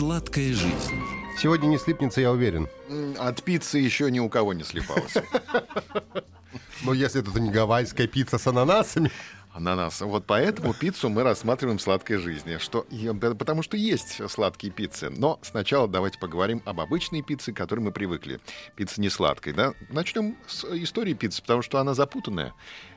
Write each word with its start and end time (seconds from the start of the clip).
Сладкая 0.00 0.54
жизнь. 0.54 0.98
Сегодня 1.36 1.66
не 1.66 1.76
слипнется, 1.76 2.22
я 2.22 2.32
уверен. 2.32 2.68
От 3.18 3.42
пиццы 3.42 3.76
еще 3.76 4.10
ни 4.10 4.18
у 4.18 4.30
кого 4.30 4.54
не 4.54 4.64
слипалось. 4.64 5.12
Но 6.84 6.94
если 6.94 7.20
это 7.20 7.38
не 7.38 7.50
гавайская 7.50 8.06
пицца 8.06 8.38
с 8.38 8.46
ананасами. 8.46 9.10
Ананас. 9.60 10.00
Вот 10.00 10.24
поэтому 10.26 10.72
пиццу 10.72 11.10
мы 11.10 11.22
рассматриваем 11.22 11.78
в 11.78 11.82
сладкой 11.82 12.16
жизни. 12.16 12.56
Что, 12.56 12.86
да, 12.90 13.34
потому 13.34 13.62
что 13.62 13.76
есть 13.76 14.20
сладкие 14.30 14.72
пиццы. 14.72 15.10
Но 15.10 15.38
сначала 15.42 15.86
давайте 15.86 16.18
поговорим 16.18 16.62
об 16.64 16.80
обычной 16.80 17.22
пицце, 17.22 17.52
к 17.52 17.56
которой 17.56 17.80
мы 17.80 17.92
привыкли. 17.92 18.40
Пицца 18.74 19.00
не 19.00 19.10
сладкой, 19.10 19.52
да? 19.52 19.74
Начнем 19.90 20.36
с 20.46 20.64
истории 20.64 21.12
пиццы, 21.12 21.42
потому 21.42 21.62
что 21.62 21.78
она 21.78 21.94
запутанная. 21.94 22.54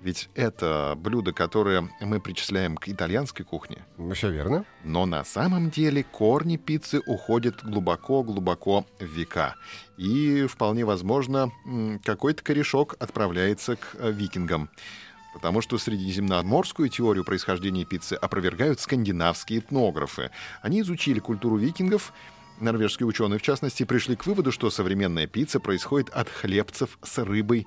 Ведь 0.00 0.28
это 0.34 0.94
блюдо, 0.98 1.32
которое 1.32 1.88
мы 2.00 2.20
причисляем 2.20 2.76
к 2.76 2.88
итальянской 2.88 3.44
кухне. 3.44 3.86
Все 4.12 4.30
верно. 4.30 4.66
Но 4.84 5.06
на 5.06 5.24
самом 5.24 5.70
деле 5.70 6.04
корни 6.04 6.58
пиццы 6.58 7.00
уходят 7.06 7.64
глубоко-глубоко 7.64 8.84
в 9.00 9.04
века. 9.04 9.56
И 9.96 10.46
вполне 10.46 10.84
возможно, 10.84 11.50
какой-то 12.04 12.42
корешок 12.42 12.96
отправляется 13.00 13.76
к 13.76 13.94
э, 13.94 14.12
викингам. 14.12 14.68
Потому 15.34 15.60
что 15.60 15.76
средиземноморскую 15.76 16.88
теорию 16.88 17.24
происхождения 17.24 17.84
пиццы 17.84 18.14
опровергают 18.14 18.80
скандинавские 18.80 19.58
этнографы. 19.58 20.30
Они 20.62 20.80
изучили 20.80 21.18
культуру 21.18 21.56
викингов, 21.56 22.12
норвежские 22.60 23.06
ученые 23.06 23.38
в 23.38 23.42
частности, 23.42 23.84
пришли 23.84 24.16
к 24.16 24.26
выводу, 24.26 24.52
что 24.52 24.70
современная 24.70 25.26
пицца 25.26 25.60
происходит 25.60 26.08
от 26.10 26.28
хлебцев 26.28 26.98
с 27.02 27.18
рыбой 27.22 27.66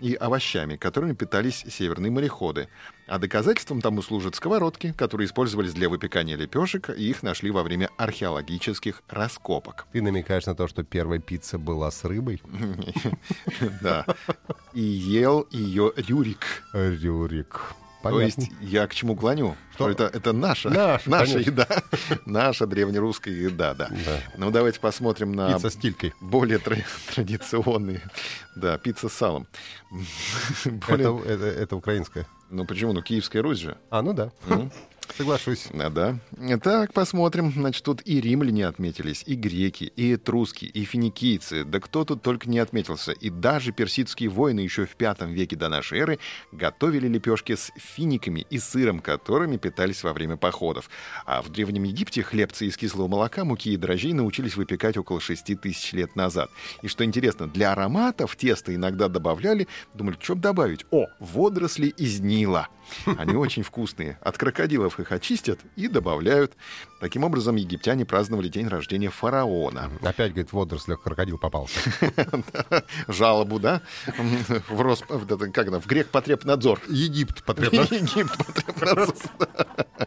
и 0.00 0.14
овощами, 0.14 0.76
которыми 0.76 1.12
питались 1.12 1.64
северные 1.68 2.10
мореходы. 2.10 2.68
А 3.06 3.18
доказательством 3.18 3.80
тому 3.80 4.02
служат 4.02 4.34
сковородки, 4.34 4.92
которые 4.96 5.26
использовались 5.26 5.72
для 5.72 5.88
выпекания 5.88 6.36
лепешек, 6.36 6.90
и 6.90 7.10
их 7.10 7.22
нашли 7.22 7.50
во 7.50 7.62
время 7.62 7.90
археологических 7.96 9.02
раскопок. 9.08 9.86
Ты 9.92 10.02
намекаешь 10.02 10.46
на 10.46 10.54
то, 10.54 10.68
что 10.68 10.84
первая 10.84 11.18
пицца 11.18 11.58
была 11.58 11.90
с 11.90 12.04
рыбой? 12.04 12.42
Да. 13.82 14.04
И 14.72 14.80
ел 14.80 15.46
ее 15.50 15.92
Рюрик. 15.96 16.64
Рюрик. 16.72 17.74
То 18.02 18.08
Понятно. 18.08 18.40
есть 18.42 18.52
я 18.62 18.86
к 18.86 18.94
чему 18.94 19.14
клоню? 19.14 19.56
Что? 19.74 19.90
Это, 19.90 20.04
это 20.04 20.32
наша, 20.32 20.70
Наша, 20.70 21.02
наша 21.10 21.32
конечно. 21.34 21.50
еда. 21.50 21.66
Наша 22.24 22.66
древнерусская 22.66 23.34
еда, 23.34 23.74
да. 23.74 23.88
Да. 23.90 24.20
Ну, 24.38 24.50
давайте 24.50 24.80
посмотрим 24.80 25.32
на 25.32 25.52
Пицца 25.52 25.68
с 25.68 25.76
тилькой. 25.76 26.14
более 26.20 26.58
тра- 26.58 26.78
традиционные. 27.14 28.00
Да, 28.56 28.78
пицца 28.78 29.08
с 29.10 29.12
салом. 29.12 29.46
Более- 30.64 31.20
Это, 31.20 31.28
это, 31.28 31.44
это 31.46 31.76
украинская. 31.76 32.26
Ну, 32.48 32.64
почему? 32.64 32.92
Ну, 32.92 33.02
Киевская 33.02 33.42
Русь 33.42 33.58
же. 33.58 33.76
А, 33.90 34.00
ну 34.02 34.12
да. 34.12 34.32
Соглашусь. 35.16 35.66
А, 35.72 35.90
да. 35.90 36.18
Так, 36.62 36.92
посмотрим. 36.92 37.52
Значит, 37.52 37.84
тут 37.84 38.00
и 38.04 38.20
римляне 38.20 38.66
отметились, 38.66 39.22
и 39.26 39.34
греки, 39.34 39.92
и 39.96 40.14
этруски, 40.14 40.64
и 40.64 40.84
финикийцы. 40.84 41.64
Да 41.64 41.80
кто 41.80 42.04
тут 42.04 42.22
только 42.22 42.48
не 42.48 42.58
отметился. 42.58 43.12
И 43.12 43.28
даже 43.28 43.72
персидские 43.72 44.30
воины 44.30 44.60
еще 44.60 44.86
в 44.86 44.96
пятом 44.96 45.32
веке 45.32 45.56
до 45.56 45.68
нашей 45.68 45.98
эры 45.98 46.18
готовили 46.52 47.08
лепешки 47.08 47.54
с 47.54 47.72
финиками 47.76 48.46
и 48.50 48.58
сыром, 48.58 49.00
которыми 49.00 49.56
питались 49.56 50.02
во 50.02 50.12
время 50.12 50.36
походов. 50.36 50.88
А 51.26 51.42
в 51.42 51.50
Древнем 51.50 51.84
Египте 51.84 52.22
хлебцы 52.22 52.66
из 52.66 52.76
кислого 52.76 53.08
молока, 53.08 53.44
муки 53.44 53.72
и 53.72 53.76
дрожжей 53.76 54.12
научились 54.12 54.56
выпекать 54.56 54.96
около 54.96 55.20
6 55.20 55.60
тысяч 55.60 55.92
лет 55.92 56.16
назад. 56.16 56.50
И 56.82 56.88
что 56.88 57.04
интересно, 57.04 57.46
для 57.46 57.72
аромата 57.72 58.26
в 58.26 58.36
тесто 58.36 58.74
иногда 58.74 59.08
добавляли, 59.08 59.68
думали, 59.94 60.16
что 60.20 60.34
добавить? 60.34 60.86
О, 60.90 61.06
водоросли 61.18 61.88
из 61.88 62.20
Нила. 62.20 62.68
Они 63.18 63.34
очень 63.34 63.62
вкусные. 63.62 64.18
От 64.20 64.38
крокодилов 64.38 64.98
их 65.00 65.12
очистят 65.12 65.58
и 65.76 65.88
добавляют. 65.88 66.52
Таким 67.00 67.24
образом, 67.24 67.56
египтяне 67.56 68.04
праздновали 68.04 68.48
день 68.48 68.68
рождения 68.68 69.10
фараона. 69.10 69.90
Опять, 70.02 70.32
говорит, 70.32 70.50
в 70.50 70.54
водорослях 70.54 71.02
крокодил 71.02 71.38
попался. 71.38 71.80
Жалобу, 73.08 73.58
да? 73.58 73.82
В, 74.68 74.80
Рос... 74.80 75.02
в 75.08 75.86
Грекпотребнадзор. 75.86 76.80
Египет 76.88 77.42
потребно. 77.44 77.80
Египет. 77.90 78.30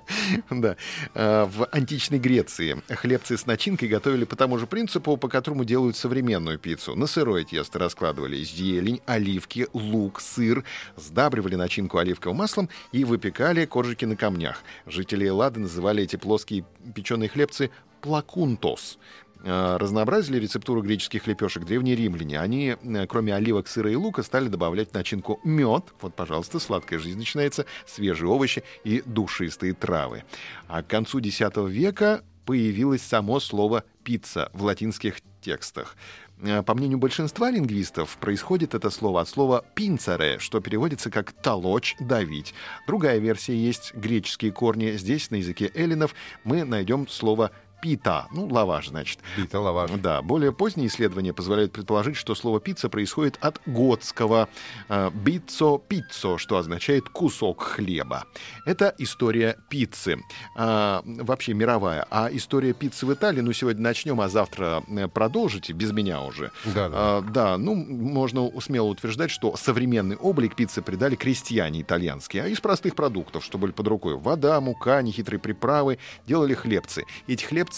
Да. 0.50 0.76
А, 1.14 1.46
В 1.46 1.68
античной 1.72 2.20
Греции 2.20 2.82
хлебцы 2.90 3.38
с 3.38 3.46
начинкой 3.46 3.90
готовили 3.90 4.26
по 4.26 4.36
тому 4.36 4.58
же 4.58 4.68
принципу, 4.68 5.18
по 5.18 5.28
которому 5.28 5.66
делают 5.66 5.96
современную 5.96 6.60
пиццу. 6.60 6.96
На 6.96 7.08
сырое 7.08 7.44
тесто 7.44 7.80
раскладывали 7.80 8.44
зелень, 8.44 9.02
оливки, 9.06 9.68
лук, 9.74 10.22
сыр, 10.22 10.64
сдабривали 10.96 11.56
начинку 11.56 11.98
оливковым 11.98 12.38
маслом 12.38 12.70
и 12.92 13.04
выпекали 13.04 13.66
коржики 13.66 14.06
на 14.06 14.16
камнях. 14.16 14.64
Жители 14.86 15.28
Эллады 15.28 15.60
называли 15.60 16.04
эти 16.04 16.16
плоские 16.16 16.66
печеные 16.94 17.30
хлебцы 17.30 17.72
плакунтос. 18.02 19.00
А, 19.44 19.78
Разнообразили 19.78 20.40
рецептуру 20.40 20.82
греческих 20.82 21.28
лепешек 21.28 21.66
древние 21.66 21.96
римляне. 21.96 22.40
Они, 22.40 22.76
э, 22.82 23.08
кроме 23.08 23.36
оливок, 23.36 23.68
сыра 23.68 23.92
и 23.92 23.96
лука, 23.96 24.24
стали 24.24 24.48
добавлять 24.48 24.92
в 24.92 24.94
начинку 24.94 25.40
мед. 25.44 25.94
Вот, 26.02 26.16
пожалуйста, 26.16 26.60
сладкая 26.60 27.00
жизнь 27.00 27.18
начинается, 27.18 27.66
свежие 27.86 28.30
овощи 28.30 28.64
и 28.84 29.04
душистые 29.06 29.74
травы. 29.74 30.24
А 30.68 30.82
к 30.82 30.88
концу 30.88 31.20
X 31.20 31.42
века 31.68 32.24
появилось 32.46 33.02
само 33.02 33.40
слово 33.40 33.84
«пицца» 34.04 34.50
в 34.54 34.64
латинских 34.64 35.16
текстах. 35.42 35.96
Э, 36.42 36.64
По 36.64 36.74
мнению 36.74 36.98
большинства 36.98 37.52
лингвистов, 37.52 38.18
происходит 38.18 38.74
это 38.74 38.90
слово 38.90 39.22
от 39.22 39.30
слова 39.30 39.64
«пинцере», 39.76 40.40
что 40.40 40.60
переводится 40.62 41.10
как 41.10 41.32
«толочь», 41.32 41.96
«давить». 42.00 42.54
Другая 42.88 43.20
версия 43.20 43.56
есть 43.56 43.94
греческие 43.94 44.52
корни. 44.52 44.92
Здесь, 44.92 45.32
на 45.32 45.36
языке 45.36 45.72
эллинов, 45.74 46.16
мы 46.44 46.64
найдем 46.64 47.08
слово 47.08 47.52
«пита», 47.84 48.28
ну, 48.32 48.48
лаваш, 48.48 48.88
значит. 48.88 49.20
Бита 49.36 49.60
лаваш. 49.60 49.92
Да, 49.98 50.22
более 50.22 50.54
поздние 50.54 50.88
исследования 50.88 51.34
позволяют 51.34 51.74
предположить, 51.74 52.16
что 52.16 52.34
слово 52.34 52.62
«пицца» 52.62 52.88
происходит 52.88 53.38
от 53.42 53.60
готского 53.66 54.48
э, 54.88 55.12
«биццо 55.14 55.80
пиццо», 55.80 56.38
что 56.38 56.58
означает 56.58 57.10
«кусок 57.10 57.62
хлеба». 57.62 58.24
Это 58.66 58.96
история 59.00 59.58
пиццы, 59.70 60.18
А, 60.56 61.02
вообще 61.04 61.54
мировая. 61.54 62.08
А 62.10 62.30
история 62.32 62.72
пиццы 62.72 63.06
в 63.06 63.14
Италии, 63.14 63.42
ну, 63.42 63.52
сегодня 63.52 63.84
начнем, 63.84 64.22
а 64.22 64.30
завтра 64.30 64.82
э, 64.88 65.10
продолжите, 65.10 65.74
без 65.74 65.92
меня 65.92 66.22
уже. 66.22 66.52
Да, 66.64 66.88
да. 66.88 66.96
А, 66.96 67.22
да, 67.22 67.58
ну, 67.58 67.76
можно 67.76 68.50
смело 68.62 68.88
утверждать, 68.88 69.30
что 69.30 69.58
современный 69.58 70.16
облик 70.16 70.56
пиццы 70.56 70.82
придали 70.82 71.16
крестьяне 71.16 71.82
итальянские, 71.82 72.44
а 72.44 72.48
из 72.48 72.62
простых 72.62 72.96
продуктов, 72.96 73.44
что 73.44 73.58
были 73.58 73.72
под 73.72 73.88
рукой. 73.90 74.16
Вода, 74.16 74.62
мука, 74.62 75.02
нехитрые 75.02 75.42
приправы, 75.42 76.00
делали 76.26 76.54
хлебцы. 76.54 77.04
Эти 77.28 77.44
хлебцы 77.44 77.73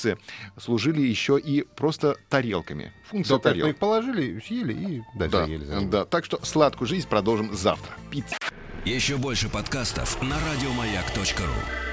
служили 0.57 1.01
еще 1.01 1.39
и 1.39 1.63
просто 1.63 2.15
тарелками. 2.29 2.91
Функция 3.09 3.35
Соответственно, 3.35 3.73
тарелки. 3.73 3.75
их 3.75 3.79
положили, 3.79 4.39
съели 4.45 4.73
и 4.73 5.03
дальше 5.17 5.31
Да, 5.37 5.43
ели. 5.45 5.65
ним. 5.65 5.89
да, 5.89 6.05
так 6.05 6.25
что 6.25 6.43
сладкую 6.43 6.87
жизнь 6.87 7.07
продолжим 7.07 7.53
завтра. 7.55 7.91
Пицца. 8.11 8.35
Еще 8.85 9.17
больше 9.17 9.49
подкастов 9.49 10.21
на 10.21 10.35
радиомаяк.ру. 10.39 11.84